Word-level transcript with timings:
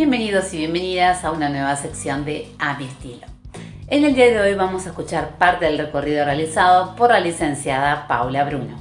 Bienvenidos 0.00 0.54
y 0.54 0.56
bienvenidas 0.56 1.26
a 1.26 1.30
una 1.30 1.50
nueva 1.50 1.76
sección 1.76 2.24
de 2.24 2.50
A 2.58 2.78
mi 2.78 2.86
estilo. 2.86 3.26
En 3.86 4.02
el 4.02 4.14
día 4.14 4.30
de 4.30 4.40
hoy 4.40 4.54
vamos 4.54 4.86
a 4.86 4.88
escuchar 4.88 5.36
parte 5.36 5.66
del 5.66 5.76
recorrido 5.76 6.24
realizado 6.24 6.96
por 6.96 7.10
la 7.10 7.20
licenciada 7.20 8.08
Paula 8.08 8.44
Bruno. 8.44 8.80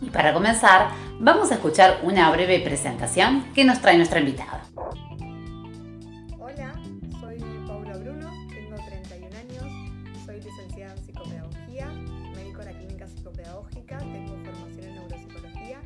Y 0.00 0.08
para 0.08 0.32
comenzar, 0.32 0.88
vamos 1.20 1.50
a 1.50 1.56
escuchar 1.56 1.98
una 2.04 2.30
breve 2.30 2.58
presentación 2.60 3.52
que 3.52 3.66
nos 3.66 3.82
trae 3.82 3.98
nuestra 3.98 4.20
invitada. 4.20 4.62
Hola, 6.38 6.72
soy 7.20 7.36
Paula 7.66 7.98
Bruno, 7.98 8.32
tengo 8.48 8.76
31 8.76 9.36
años, 9.36 10.24
soy 10.24 10.40
licenciada 10.40 10.94
en 10.94 11.04
psicopedagogía, 11.04 11.86
dedico 12.34 12.62
a 12.62 12.64
la 12.64 12.72
clínica 12.72 13.06
psicopedagógica, 13.06 13.98
tengo 13.98 14.38
formación 14.42 14.84
en 14.84 14.94
neuropsicología, 14.94 15.80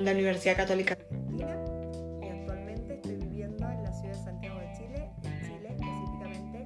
la 0.00 0.12
Universidad 0.12 0.56
Católica 0.56 0.94
Argentina 0.94 1.56
y 2.22 2.28
actualmente 2.28 2.94
estoy 2.94 3.16
viviendo 3.16 3.68
en 3.68 3.82
la 3.82 3.92
ciudad 3.92 4.14
de 4.14 4.24
Santiago 4.24 4.60
de 4.60 4.72
Chile, 4.76 5.10
en 5.22 5.40
Chile, 5.40 5.76
específicamente 5.76 6.64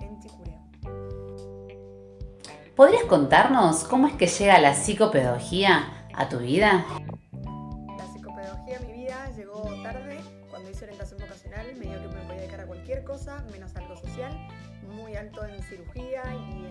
en 0.00 0.20
Chicureo. 0.20 0.60
¿Podrías 2.74 3.04
contarnos 3.04 3.84
cómo 3.84 4.06
es 4.06 4.14
que 4.14 4.26
llega 4.26 4.58
la 4.58 4.74
psicopedagogía 4.74 6.08
a 6.14 6.28
tu 6.28 6.38
vida? 6.38 6.86
La 7.98 8.06
psicopedagogía 8.12 8.78
a 8.78 8.80
mi 8.80 8.92
vida 8.92 9.30
llegó 9.36 9.62
tarde, 9.82 10.18
cuando 10.48 10.70
hice 10.70 10.84
orientación 10.84 11.20
vocacional 11.20 11.74
me 11.76 11.86
dijo 11.86 12.00
que 12.00 12.08
me 12.08 12.22
podía 12.22 12.40
dedicar 12.40 12.60
a 12.60 12.66
cualquier 12.66 13.04
cosa, 13.04 13.44
menos 13.52 13.76
algo 13.76 13.96
social, 13.96 14.32
muy 14.88 15.16
alto 15.16 15.44
en 15.44 15.62
cirugía 15.62 16.22
y 16.34 16.66
en 16.66 16.69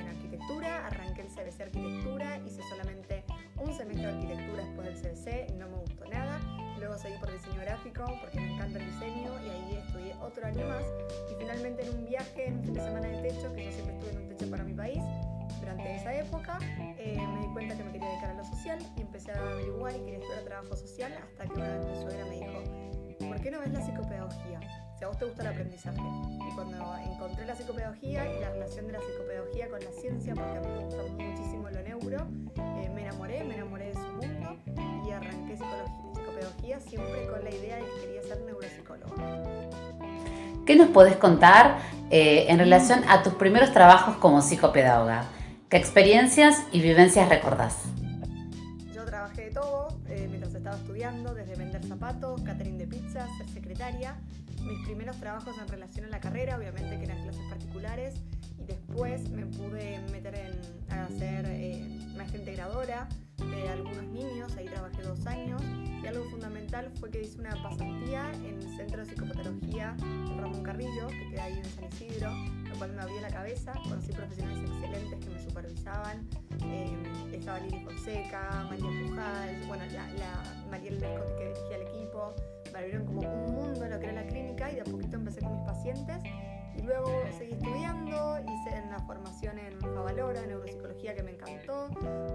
arranqué 0.58 1.22
el 1.22 1.28
CBC 1.28 1.62
Arquitectura, 1.62 2.38
hice 2.40 2.62
solamente 2.70 3.24
un 3.58 3.72
semestre 3.74 4.08
de 4.08 4.14
arquitectura 4.14 4.64
después 4.64 4.88
del 4.88 4.96
CBC, 4.96 5.54
no 5.56 5.70
me 5.70 5.78
gustó 5.78 6.06
nada, 6.06 6.40
luego 6.80 6.98
seguí 6.98 7.18
por 7.20 7.32
diseño 7.32 7.62
gráfico 7.62 8.06
porque 8.20 8.40
me 8.40 8.56
encanta 8.56 8.80
el 8.80 8.92
diseño 8.92 9.32
y 9.46 9.50
ahí 9.50 9.84
estudié 9.86 10.16
otro 10.16 10.46
año 10.46 10.68
más 10.68 10.84
y 11.32 11.36
finalmente 11.36 11.84
en 11.84 11.90
un 11.96 12.06
viaje, 12.06 12.48
en 12.48 12.58
un 12.58 12.64
fin 12.64 12.74
de 12.74 12.82
semana 12.82 13.08
de 13.08 13.30
techo, 13.30 13.54
que 13.54 13.66
yo 13.66 13.72
siempre 13.72 13.94
estuve 13.96 14.12
en 14.12 14.18
un 14.18 14.30
techo 14.30 14.50
para 14.50 14.64
mi 14.64 14.74
país, 14.74 15.04
durante 15.60 15.96
esa 15.96 16.16
época 16.16 16.58
eh, 16.98 17.18
me 17.34 17.42
di 17.42 17.54
cuenta 17.54 17.78
que 17.78 17.84
me 17.84 17.92
quería 17.92 18.10
dedicar 18.10 18.32
a 18.32 18.34
lo 18.34 18.46
social 18.46 18.80
y 18.98 19.02
empecé 19.02 19.32
a 19.32 19.36
averiguar 19.36 19.96
y 19.96 20.00
quería 20.00 20.20
estudiar 20.20 20.44
trabajo 20.46 20.76
social 20.76 21.14
hasta 21.14 21.46
que 21.46 21.54
una 21.54 21.78
vez 21.78 21.86
mi 21.86 21.96
suegra 21.96 22.26
me 22.26 22.36
dijo, 22.36 23.28
¿por 23.28 23.42
qué 23.42 23.52
no 23.52 23.60
ves 23.60 23.72
la 23.72 23.82
psicopedagogía? 23.86 24.79
Si 25.00 25.06
a 25.06 25.08
vos 25.08 25.18
te 25.18 25.24
gusta 25.24 25.44
el 25.44 25.48
aprendizaje. 25.48 25.98
Y 25.98 26.56
cuando 26.56 26.98
encontré 26.98 27.46
la 27.46 27.56
psicopedagogía 27.56 28.36
y 28.36 28.40
la 28.42 28.50
relación 28.50 28.88
de 28.88 28.92
la 28.92 29.00
psicopedagogía 29.00 29.70
con 29.70 29.80
la 29.80 29.92
ciencia, 29.92 30.36
porque 30.36 30.58
a 30.58 30.60
mí 30.60 30.68
me 30.68 30.84
gusta 30.84 31.04
muchísimo 31.04 31.70
lo 31.70 31.82
neuro, 31.82 32.28
eh, 32.58 32.92
me 32.94 33.04
enamoré, 33.04 33.44
me 33.46 33.56
enamoré 33.56 33.86
de 33.86 33.94
su 33.94 34.02
mundo 34.02 34.58
y 35.08 35.12
arranqué 35.12 35.56
psicopedagogía 35.56 36.82
siempre 36.82 37.28
con 37.28 37.42
la 37.46 37.50
idea 37.50 37.78
de 37.78 37.84
que 37.84 38.02
quería 38.02 38.24
ser 38.24 38.42
neuropsicóloga. 38.42 39.16
¿Qué 40.66 40.76
nos 40.76 40.90
podés 40.90 41.16
contar 41.16 41.78
eh, 42.10 42.48
en 42.50 42.60
relación 42.60 43.02
a 43.08 43.24
tus 43.24 43.36
primeros 43.36 43.72
trabajos 43.72 44.18
como 44.18 44.42
psicopedagoga? 44.42 45.24
¿Qué 45.70 45.78
experiencias 45.78 46.64
y 46.74 46.82
vivencias 46.82 47.30
recordás? 47.30 47.84
Yo 48.94 49.06
trabajé 49.06 49.46
de 49.46 49.52
todo 49.52 49.98
eh, 50.10 50.28
mientras 50.30 50.54
estaba 50.54 50.76
estudiando, 50.76 51.34
desde 51.34 51.56
vender 51.56 51.86
zapatos, 51.86 52.42
catering 52.42 52.78
de 52.78 52.88
pizza, 52.88 53.26
ser 53.38 53.48
secretaria. 53.48 54.18
Mis 54.62 54.80
primeros 54.86 55.18
trabajos 55.18 55.58
en 55.58 55.68
relación 55.68 56.06
a 56.06 56.10
la 56.10 56.20
carrera, 56.20 56.58
obviamente 56.58 56.98
que 56.98 57.06
eran 57.06 57.22
clases 57.24 57.44
particulares, 57.50 58.16
y 58.58 58.66
después 58.66 59.30
me 59.30 59.46
pude 59.46 60.00
meter 60.12 60.36
en 60.36 60.80
a 60.92 61.08
ser 61.10 61.46
eh, 61.48 61.82
maestra 62.16 62.40
integradora 62.40 63.08
de 63.38 63.70
algunos 63.70 64.04
niños, 64.06 64.56
ahí 64.58 64.66
trabajé 64.66 65.02
dos 65.02 65.26
años, 65.26 65.62
y 66.04 66.06
algo 66.06 66.24
fundamental 66.26 66.92
fue 67.00 67.10
que 67.10 67.22
hice 67.22 67.40
una 67.40 67.52
pasantía 67.62 68.32
en 68.34 68.62
el 68.62 68.78
Centro 68.78 69.00
de 69.00 69.06
Psicopatología 69.06 69.96
Ramón 70.38 70.64
Carrillo, 70.64 71.08
que 71.08 71.30
queda 71.30 71.44
ahí 71.46 71.58
en 71.58 71.66
San 71.66 71.86
Isidro, 71.86 72.32
lo 72.70 72.76
cual 72.78 72.94
me 72.94 73.02
abrió 73.02 73.22
la 73.22 73.30
cabeza, 73.30 73.74
conocí 73.84 74.12
profesionales 74.12 74.70
excelentes 74.70 75.20
que 75.26 75.30
me 75.30 75.40
supervisaban, 75.42 76.28
eh, 76.66 76.98
estaba 77.32 77.60
Lili 77.60 77.84
Fonseca, 77.84 78.68
María 78.70 79.08
Pujal, 79.08 79.62
bueno, 79.68 79.84
la, 79.94 80.08
la 80.14 80.68
María 80.70 80.92
Lescott 80.92 81.38
que 81.38 81.46
dirigía 81.46 81.76
el 81.78 81.88
equipo, 81.88 82.36
me 82.72 82.80
abrieron 82.80 83.06
como 83.06 83.22
un 83.22 83.69
Favalora, 90.40 90.48
neuropsicología 90.48 91.16
que 91.16 91.24
me 91.24 91.32
encantó, 91.32 91.90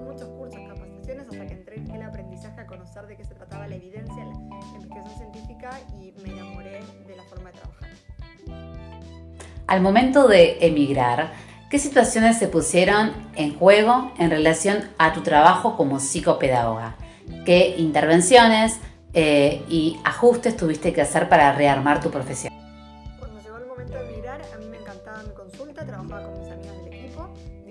muchos 0.05 0.29
cursos, 0.31 0.61
capacitaciones, 0.69 1.27
hasta 1.29 1.47
que 1.47 1.55
entré 1.55 1.77
en 1.77 1.91
el 1.91 2.03
aprendizaje 2.03 2.61
a 2.61 2.67
conocer 2.67 3.07
de 3.07 3.17
qué 3.17 3.25
se 3.25 3.35
trataba 3.35 3.67
la 3.67 3.77
evidencia, 3.77 4.25
la 4.25 4.33
investigación 4.33 5.17
científica 5.17 5.71
y 6.01 6.13
me 6.23 6.31
enamoré 6.31 6.81
de 7.07 7.17
la 7.17 7.23
forma 7.25 7.51
de 7.51 7.59
trabajar. 7.59 7.91
Al 9.67 9.81
momento 9.81 10.29
de 10.29 10.59
emigrar, 10.61 11.33
¿qué 11.71 11.79
situaciones 11.79 12.39
se 12.39 12.49
pusieron 12.49 13.13
en 13.35 13.57
juego 13.59 14.13
en 14.19 14.31
relación 14.31 14.91
a 14.99 15.13
tu 15.13 15.23
trabajo 15.23 15.77
como 15.77 16.01
psicopedagoga? 16.01 16.97
¿Qué 17.45 17.75
intervenciones 17.79 18.79
eh, 19.15 19.63
y 19.69 19.99
ajustes 20.05 20.57
tuviste 20.57 20.93
que 20.93 21.01
hacer 21.01 21.29
para 21.29 21.53
rearmar 21.53 22.01
tu 22.01 22.11
profesión? 22.11 22.54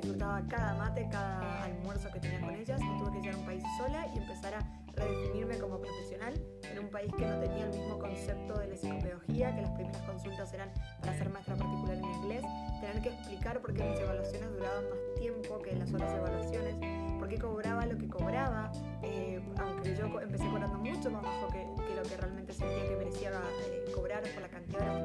Disfrutaba 0.03 0.41
cada 0.50 0.74
mate, 0.75 1.08
cada 1.09 1.64
almuerzo 1.64 2.12
que 2.12 2.19
tenía 2.19 2.41
con 2.41 2.56
ellas 2.56 2.80
y 2.81 3.00
tuve 3.00 3.12
que 3.14 3.19
llegar 3.19 3.36
a 3.36 3.38
un 3.38 3.46
país 3.46 3.64
sola 3.78 4.08
y 4.14 4.18
empezar 4.18 4.53
a 4.56 4.59
redefinirme 4.96 5.58
como 5.58 5.80
profesional 5.80 6.34
en 6.69 6.80
un 6.80 6.90
país 6.90 7.12
que 7.18 7.25
no 7.25 7.40
tenía 7.40 7.66
el 7.66 7.69
mismo 7.69 7.97
concepto 7.97 8.59
de 8.59 8.68
la 8.68 8.75
psicopedagogía, 8.75 9.56
que 9.56 9.62
las 9.62 9.72
primeras 9.72 10.02
consultas 10.02 10.53
eran 10.53 10.69
para 11.00 11.18
ser 11.18 11.30
maestra 11.30 11.56
particular 11.56 11.97
en 11.97 12.03
inglés, 12.03 12.44
tener 12.81 13.02
que 13.02 13.09
explicar 13.09 13.62
por 13.62 13.74
qué 13.74 13.84
mis 13.84 14.00
evaluaciones 14.00 14.52
duraban 14.52 14.84
más 14.90 15.00
tiempo 15.19 15.62
que 15.62 15.75
las 15.75 15.94
otras 15.94 16.14
evaluaciones, 16.14 16.75
por 17.18 17.30
qué 17.30 17.38
cobraba 17.40 17.85
lo 17.85 17.97
que 17.97 18.08
cobraba, 18.08 18.72
eh, 19.02 19.41
aunque 19.58 19.96
yo 19.96 20.20
empecé 20.20 20.46
cobrando 20.50 20.78
mucho 20.78 21.09
más 21.12 21.24
bajo 21.24 21.47
que, 21.47 21.66
que 21.88 21.96
lo 21.96 22.03
que 22.03 22.18
realmente 22.18 22.53
sentía 22.53 22.90
que 22.90 22.96
merecía 22.97 23.31
eh, 23.31 23.91
cobrar 23.96 24.22
por 24.22 24.41
la 24.41 24.50
cantidad 24.50 24.80
de 24.80 25.03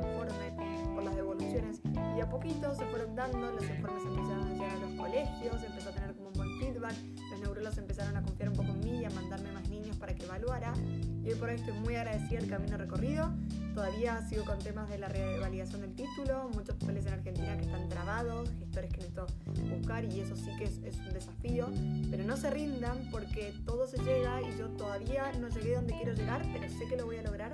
a 2.28 2.31
poquito 2.31 2.75
se 2.75 2.84
fueron 2.84 3.16
dando, 3.16 3.53
los 3.53 3.65
informes 3.65 4.05
empezaron 4.05 4.47
a 4.49 4.53
llegar 4.53 4.71
a 4.71 4.78
los 4.81 4.93
colegios, 4.93 5.62
empezó 5.65 5.89
a 5.89 5.93
tener 5.93 6.15
como 6.15 6.28
un 6.28 6.34
buen 6.34 6.59
feedback, 6.61 6.94
los 7.31 7.41
neurólogos 7.41 7.78
empezaron 7.78 8.16
a 8.19 8.22
confiar 8.22 8.50
un 8.50 8.56
poco 8.56 8.69
en 8.69 8.81
mí 8.81 9.00
y 9.00 9.05
a 9.06 9.11
mandarme 9.11 9.50
más 9.53 9.66
niños 9.71 9.97
para 9.97 10.15
que 10.15 10.25
evaluara, 10.25 10.75
y 11.25 11.31
hoy 11.31 11.34
por 11.37 11.49
hoy 11.49 11.55
estoy 11.55 11.72
muy 11.81 11.97
agradecida 11.97 12.41
del 12.41 12.50
camino 12.50 12.77
recorrido, 12.77 13.33
todavía 13.75 14.21
sigo 14.28 14.44
con 14.44 14.59
temas 14.59 14.91
de 14.91 14.99
la 14.99 15.09
revalidación 15.09 15.81
del 15.81 15.94
título, 15.94 16.50
muchos 16.53 16.77
papeles 16.77 17.06
en 17.06 17.15
Argentina 17.15 17.56
que 17.56 17.65
están 17.65 17.89
trabados, 17.89 18.50
gestores 18.59 18.91
que 18.91 18.99
necesito 18.99 19.27
buscar 19.71 20.05
y 20.05 20.21
eso 20.21 20.37
sí 20.37 20.50
que 20.59 20.65
es, 20.65 20.83
es 20.84 20.99
un 20.99 21.15
desafío, 21.15 21.69
pero 22.10 22.25
no 22.25 22.37
se 22.37 22.50
rindan 22.50 23.09
porque 23.10 23.55
todo 23.65 23.87
se 23.87 23.97
llega 24.03 24.43
y 24.43 24.59
yo 24.59 24.69
todavía 24.77 25.33
no 25.41 25.49
llegué 25.49 25.77
donde 25.77 25.95
quiero 25.95 26.12
llegar, 26.12 26.43
pero 26.53 26.69
sé 26.69 26.87
que 26.91 26.97
lo 26.99 27.06
voy 27.06 27.16
a 27.16 27.22
lograr 27.22 27.53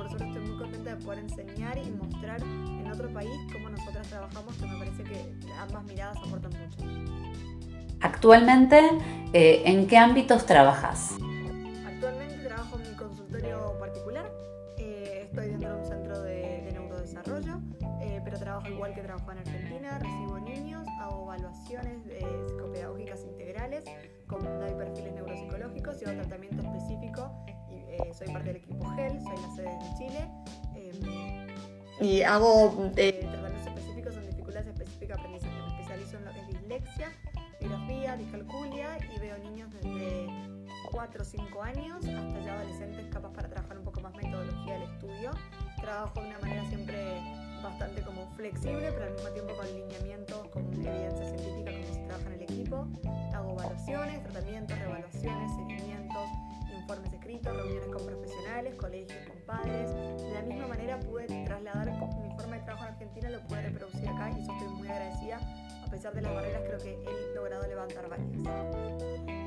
por 0.00 0.06
eso 0.06 0.24
estoy 0.24 0.40
muy 0.40 0.56
contenta 0.56 0.96
de 0.96 1.04
poder 1.04 1.18
enseñar 1.18 1.76
y 1.76 1.90
mostrar 1.90 2.40
en 2.40 2.90
otro 2.90 3.12
país 3.12 3.30
cómo 3.52 3.68
nosotras 3.68 4.08
trabajamos, 4.08 4.56
que 4.56 4.66
me 4.66 4.78
parece 4.78 5.02
que 5.02 5.34
ambas 5.58 5.84
miradas 5.84 6.16
aportan 6.16 6.52
mucho. 6.52 6.78
Actualmente, 8.00 8.80
eh, 9.34 9.62
¿en 9.66 9.86
qué 9.86 9.98
ámbitos 9.98 10.46
trabajas? 10.46 11.16
Actualmente 11.86 12.36
trabajo 12.46 12.78
en 12.78 12.90
mi 12.90 12.96
consultorio 12.96 13.78
particular, 13.78 14.32
eh, 14.78 15.26
estoy 15.26 15.48
dentro 15.48 15.68
de 15.68 15.80
un 15.82 15.86
centro 15.86 16.22
de, 16.22 16.62
de 16.62 16.72
neurodesarrollo, 16.72 17.60
eh, 18.00 18.22
pero 18.24 18.38
trabajo 18.38 18.68
igual 18.68 18.94
que 18.94 19.02
trabajo 19.02 19.32
en 19.32 19.38
Argentina, 19.38 19.98
recibo 19.98 20.40
niños, 20.40 20.88
hago 20.98 21.24
evaluaciones 21.24 21.98
psicopedagógicas 22.48 23.22
integrales, 23.24 23.84
con, 24.26 24.42
doy 24.44 24.72
perfiles 24.78 25.12
neuropsicológicos 25.12 26.00
y 26.00 26.04
hago 26.06 26.20
tratamiento 26.22 26.62
específico, 26.62 27.44
eh, 27.90 28.14
soy 28.14 28.28
parte 28.28 28.48
del 28.48 28.56
equipo 28.56 28.88
GEL, 28.90 29.20
soy 29.22 29.36
la 29.36 29.54
sede 29.54 29.70
en 29.70 29.96
Chile, 29.96 30.28
eh, 30.74 31.56
y 32.00 32.22
hago 32.22 32.90
eh, 32.96 33.12
tratamientos 33.12 33.66
específicos 33.66 34.16
en 34.16 34.26
dificultades 34.26 34.68
específicas 34.68 35.16
de 35.16 35.22
aprendizaje, 35.22 35.60
me 35.60 35.68
especializo 35.68 36.16
en 36.16 36.24
lo 36.24 36.32
que 36.32 36.40
es 36.40 36.46
dislexia, 36.48 37.12
grafía, 37.60 38.16
discalculia 38.16 38.98
y 39.14 39.18
veo 39.18 39.38
niños 39.38 39.70
desde 39.74 40.26
4 40.90 41.22
o 41.22 41.24
5 41.24 41.62
años 41.62 41.96
hasta 41.96 42.40
ya 42.40 42.54
adolescentes 42.54 43.06
capaz 43.12 43.32
para 43.32 43.48
trabajar 43.48 43.78
un 43.78 43.84
poco 43.84 44.00
más 44.00 44.14
metodología 44.14 44.74
del 44.74 44.82
estudio. 44.84 45.30
Trabajo 45.80 46.20
de 46.20 46.28
una 46.28 46.38
manera 46.38 46.64
siempre 46.68 47.29
bastante 47.62 48.02
como 48.02 48.26
flexible, 48.36 48.92
pero 48.92 49.04
al 49.04 49.12
mismo 49.12 49.28
tiempo 49.30 49.54
con 49.56 49.66
lineamientos, 49.66 50.48
con 50.48 50.64
evidencia 50.74 51.26
científica 51.26 51.72
como 51.72 51.94
se 51.94 52.00
trabaja 52.00 52.26
en 52.26 52.32
el 52.32 52.42
equipo. 52.42 52.86
Hago 53.34 53.52
evaluaciones, 53.52 54.22
tratamientos, 54.22 54.78
revaluaciones, 54.78 55.52
seguimientos, 55.56 56.28
informes 56.76 57.12
escritos, 57.12 57.56
reuniones 57.56 57.88
con 57.88 58.06
profesionales, 58.06 58.74
colegios, 58.76 59.18
con 59.28 59.36
padres. 59.46 59.90
De 59.92 60.34
la 60.34 60.42
misma 60.42 60.66
manera 60.66 60.98
pude 61.00 61.26
trasladar 61.44 61.90
mi 62.22 62.30
forma 62.36 62.56
de 62.56 62.62
trabajo 62.62 62.86
en 62.86 62.92
Argentina, 62.94 63.30
lo 63.30 63.40
pude 63.46 63.62
reproducir 63.62 64.08
acá 64.08 64.30
y 64.30 64.42
eso 64.42 64.52
estoy 64.52 64.68
muy 64.68 64.88
agradecida. 64.88 65.38
A 65.86 65.90
pesar 65.90 66.14
de 66.14 66.22
las 66.22 66.34
barreras, 66.34 66.62
creo 66.66 66.78
que 66.78 66.94
he 66.94 67.34
logrado 67.34 67.66
levantar 67.66 68.08
varias. 68.08 69.39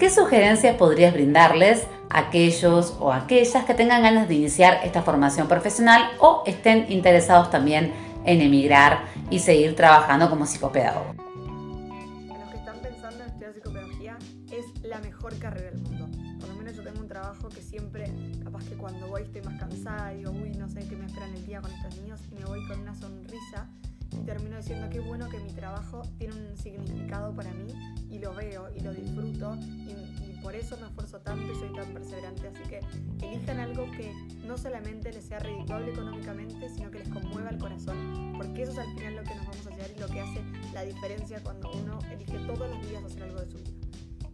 ¿Qué 0.00 0.08
sugerencias 0.08 0.76
podrías 0.76 1.12
brindarles 1.12 1.86
a 2.08 2.20
aquellos 2.20 2.96
o 3.00 3.12
aquellas 3.12 3.66
que 3.66 3.74
tengan 3.74 4.00
ganas 4.00 4.28
de 4.28 4.34
iniciar 4.34 4.80
esta 4.82 5.02
formación 5.02 5.46
profesional 5.46 6.12
o 6.20 6.42
estén 6.46 6.86
interesados 6.90 7.50
también 7.50 7.92
en 8.24 8.40
emigrar 8.40 9.04
y 9.28 9.40
seguir 9.40 9.76
trabajando 9.76 10.30
como 10.30 10.46
psicopedagogo? 10.46 11.10
A 11.10 12.38
los 12.38 12.48
que 12.48 12.56
están 12.56 12.78
pensando 12.80 13.24
en 13.24 13.28
estudiar 13.28 13.52
psicopedagogía 13.52 14.18
es 14.50 14.82
la 14.84 15.00
mejor 15.00 15.38
carrera 15.38 15.70
del 15.70 15.82
mundo. 15.82 16.08
Por 16.40 16.48
lo 16.48 16.54
menos 16.54 16.76
yo 16.76 16.82
tengo 16.82 17.00
un 17.00 17.08
trabajo 17.08 17.50
que 17.50 17.60
siempre, 17.60 18.10
capaz 18.42 18.64
que 18.64 18.76
cuando 18.76 19.06
voy 19.06 19.20
estoy 19.20 19.42
más 19.42 19.60
cansada, 19.60 20.12
digo, 20.12 20.30
uy, 20.30 20.52
no 20.56 20.66
sé 20.70 20.80
qué 20.88 20.96
me 20.96 21.04
esperan 21.04 21.34
el 21.34 21.44
día 21.44 21.60
con 21.60 21.70
estos 21.72 21.94
niños 21.98 22.20
y 22.32 22.36
me 22.36 22.46
voy 22.46 22.66
con 22.68 22.80
una 22.80 22.94
sonrisa 22.94 23.68
y 24.12 24.22
termino 24.24 24.56
diciendo 24.56 24.88
qué 24.90 25.00
bueno 25.00 25.28
que 25.28 25.38
mi 25.40 25.52
trabajo 25.52 26.02
tiene 26.18 26.34
un 26.34 26.56
significado 26.56 27.34
para 27.34 27.52
mí 27.52 27.72
y 28.10 28.18
lo 28.18 28.34
veo 28.34 28.68
y 28.74 28.80
lo 28.80 28.92
disfruto 28.92 29.56
y, 29.56 30.20
por 30.40 30.54
eso 30.54 30.74
me 30.78 30.86
esfuerzo 30.86 31.20
tanto 31.20 31.52
y 31.52 31.54
soy 31.54 31.70
tan 31.74 31.92
perseverante. 31.92 32.48
Así 32.48 32.62
que 32.62 32.80
elijan 33.26 33.60
algo 33.60 33.84
que 33.90 34.10
no 34.46 34.56
solamente 34.56 35.12
les 35.12 35.24
sea 35.26 35.38
redituable 35.38 35.92
económicamente, 35.92 36.66
sino 36.70 36.90
que 36.90 37.00
les 37.00 37.10
conmueva 37.10 37.50
el 37.50 37.58
corazón, 37.58 38.32
porque 38.38 38.62
eso 38.62 38.72
es 38.72 38.78
al 38.78 38.90
final 38.94 39.16
lo 39.16 39.22
que 39.22 39.34
nos 39.34 39.46
vamos 39.46 39.66
a 39.66 39.70
llevar 39.70 39.90
y 39.94 40.00
lo 40.00 40.08
que 40.08 40.20
hace 40.20 40.42
la 40.72 40.82
diferencia 40.82 41.42
cuando 41.42 41.70
uno 41.72 41.98
elige 42.10 42.38
todos 42.46 42.70
los 42.70 42.88
días 42.88 43.04
hacer 43.04 43.24
algo 43.24 43.40
de 43.40 43.50
su 43.50 43.58
vida. 43.58 43.70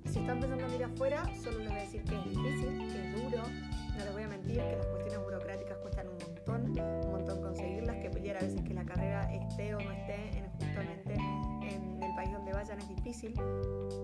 si 0.05 0.21
están 0.21 0.39
pensando 0.39 0.65
en 0.65 0.75
ir 0.75 0.85
afuera, 0.85 1.29
solo 1.43 1.59
les 1.59 1.69
voy 1.71 1.79
a 1.79 1.83
decir 1.83 2.05
que 2.05 2.15
es 2.15 2.25
difícil, 2.25 2.79
que 2.93 3.09
es 3.09 3.23
duro, 3.25 3.43
no 3.97 4.05
les 4.05 4.13
voy 4.13 4.23
a 4.23 4.29
mentir, 4.29 4.57
que 4.57 4.77
las 4.77 4.87
cuestiones 4.87 5.25
burocráticas 5.25 5.79
cuestan 5.79 6.09
un 6.09 6.19
montón, 6.19 6.79
un 7.05 7.11
montón 7.11 7.43
conseguirlas, 7.43 7.97
que 7.97 8.11
pelear 8.11 8.37
a 8.37 8.41
veces 8.41 8.63
que 8.63 8.75
la 8.75 8.85
carrera 8.85 9.33
esté 9.33 9.75
o 9.75 9.81
no 9.81 9.91
esté 9.93 10.39
en, 10.39 10.51
justamente 10.53 11.15
en 11.15 12.03
el 12.03 12.15
país 12.15 12.33
donde 12.33 12.53
vayan 12.53 12.79
es 12.79 12.89
difícil, 12.89 13.35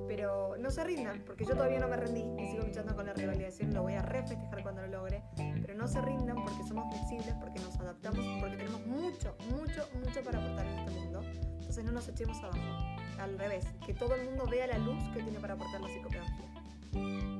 pero 0.08 0.56
no 0.58 0.70
se 0.70 0.84
rindan, 0.84 1.22
porque 1.26 1.44
yo 1.44 1.54
todavía 1.54 1.78
no 1.80 1.88
me 1.88 1.96
rendí 1.96 2.24
y 2.42 2.46
sigo 2.48 2.64
luchando 2.64 2.94
con 2.94 3.06
la 3.06 3.12
rivalización, 3.12 3.74
lo 3.74 3.82
voy 3.82 3.94
a 3.94 4.02
refestejar 4.02 4.62
cuando 4.62 4.82
lo 4.82 4.88
logre, 4.88 5.22
pero 5.60 5.74
no 5.74 5.86
se 5.86 6.00
rindan 6.00 6.36
porque 6.42 6.62
somos 6.64 6.88
flexibles, 6.94 7.34
porque 7.40 7.60
nos 7.60 7.78
adaptamos, 7.78 8.24
porque 8.40 8.56
tenemos 8.56 8.86
mucho, 8.86 9.36
mucho, 9.50 9.88
mucho 9.94 10.22
para 10.22 10.38
aportar 10.38 10.66
en 10.66 10.78
este 10.78 10.90
mundo, 11.00 11.20
entonces 11.58 11.84
no 11.84 11.92
nos 11.92 12.08
echemos 12.08 12.38
abajo, 12.42 12.60
al 13.18 13.38
revés, 13.38 13.66
que 13.86 13.94
todo 13.94 14.14
el 14.14 14.24
mundo 14.24 14.46
vea 14.50 14.66
la 14.66 14.78
luz 14.78 15.02
que 15.14 15.22
tiene 15.22 15.38
para 15.38 15.54
aportar 15.54 15.80
la 15.80 15.88
psicopedagogía. 15.88 17.31